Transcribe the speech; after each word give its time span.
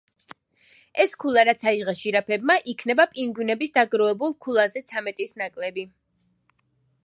ეს 1.03 1.11
ქულა 1.23 1.43
რაც 1.49 1.61
აიღეს 1.71 1.99
ჟირაფებმა 2.05 2.57
იქნება 2.73 3.07
პინგვინების 3.13 3.77
დაგროვებულ 3.77 4.35
ქულაზე 4.47 4.85
ცამეტით 4.93 5.41
ნაკლები. 5.43 5.89